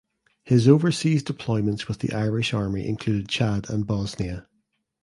[0.43, 4.47] His overseas deployments with the Irish Army included Chad and Bosnia.